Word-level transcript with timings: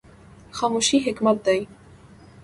خاموشي 0.57 0.97
حکمت 1.05 1.37
دی 1.45 1.59